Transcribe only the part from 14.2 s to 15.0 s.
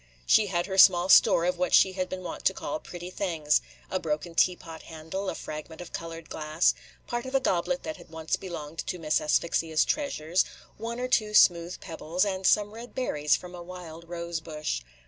bush.